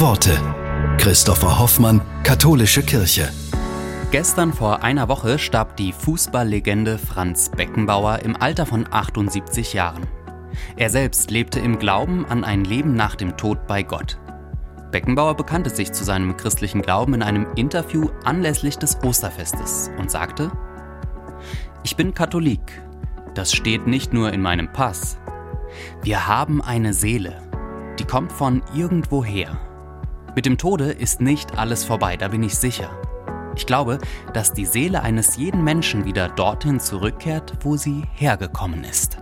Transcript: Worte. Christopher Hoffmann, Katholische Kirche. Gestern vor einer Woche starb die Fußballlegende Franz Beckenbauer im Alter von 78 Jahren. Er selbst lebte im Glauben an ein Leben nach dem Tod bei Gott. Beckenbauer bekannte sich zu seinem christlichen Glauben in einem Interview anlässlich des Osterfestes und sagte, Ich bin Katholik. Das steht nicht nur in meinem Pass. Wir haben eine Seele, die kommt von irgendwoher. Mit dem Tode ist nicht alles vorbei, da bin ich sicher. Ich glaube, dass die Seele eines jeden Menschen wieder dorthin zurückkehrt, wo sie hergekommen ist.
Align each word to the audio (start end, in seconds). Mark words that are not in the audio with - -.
Worte. 0.00 0.38
Christopher 0.98 1.58
Hoffmann, 1.58 2.02
Katholische 2.22 2.82
Kirche. 2.82 3.30
Gestern 4.10 4.52
vor 4.52 4.82
einer 4.82 5.08
Woche 5.08 5.38
starb 5.38 5.76
die 5.78 5.92
Fußballlegende 5.92 6.98
Franz 6.98 7.50
Beckenbauer 7.50 8.18
im 8.18 8.36
Alter 8.36 8.66
von 8.66 8.86
78 8.90 9.72
Jahren. 9.72 10.06
Er 10.76 10.90
selbst 10.90 11.30
lebte 11.30 11.60
im 11.60 11.78
Glauben 11.78 12.26
an 12.26 12.44
ein 12.44 12.64
Leben 12.64 12.94
nach 12.94 13.14
dem 13.14 13.38
Tod 13.38 13.66
bei 13.66 13.82
Gott. 13.82 14.18
Beckenbauer 14.92 15.34
bekannte 15.34 15.70
sich 15.70 15.92
zu 15.92 16.04
seinem 16.04 16.36
christlichen 16.36 16.82
Glauben 16.82 17.14
in 17.14 17.22
einem 17.22 17.46
Interview 17.54 18.10
anlässlich 18.24 18.76
des 18.76 19.02
Osterfestes 19.02 19.90
und 19.98 20.10
sagte, 20.10 20.50
Ich 21.84 21.96
bin 21.96 22.12
Katholik. 22.12 22.82
Das 23.32 23.54
steht 23.54 23.86
nicht 23.86 24.12
nur 24.12 24.30
in 24.34 24.42
meinem 24.42 24.70
Pass. 24.70 25.16
Wir 26.02 26.26
haben 26.26 26.60
eine 26.60 26.92
Seele, 26.92 27.40
die 27.98 28.04
kommt 28.04 28.30
von 28.30 28.62
irgendwoher. 28.74 29.58
Mit 30.36 30.44
dem 30.44 30.58
Tode 30.58 30.92
ist 30.92 31.22
nicht 31.22 31.56
alles 31.56 31.86
vorbei, 31.86 32.18
da 32.18 32.28
bin 32.28 32.42
ich 32.42 32.56
sicher. 32.56 32.90
Ich 33.56 33.64
glaube, 33.64 33.98
dass 34.34 34.52
die 34.52 34.66
Seele 34.66 35.02
eines 35.02 35.38
jeden 35.38 35.64
Menschen 35.64 36.04
wieder 36.04 36.28
dorthin 36.28 36.78
zurückkehrt, 36.78 37.54
wo 37.62 37.78
sie 37.78 38.04
hergekommen 38.12 38.84
ist. 38.84 39.16